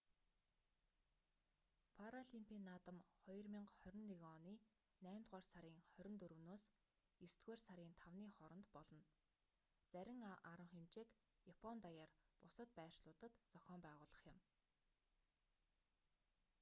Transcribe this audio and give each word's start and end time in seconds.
паралимпийн 1.97 2.63
наадам 2.69 2.97
2021 3.27 4.33
оны 4.35 4.53
наймдугаар 5.05 5.45
сарын 5.51 5.77
24-с 6.01 6.63
есдүгээр 7.27 7.59
сарын 7.67 7.91
5-ны 8.03 8.27
хооронд 8.37 8.65
болно 8.77 9.01
зарим 9.93 10.19
арга 10.53 10.67
хэмжээг 10.73 11.09
япон 11.53 11.77
даяар 11.85 12.11
бусад 12.41 12.69
байршлуудад 12.79 13.33
зохион 13.53 13.79
байгуулах 13.85 14.21
юм 14.33 14.37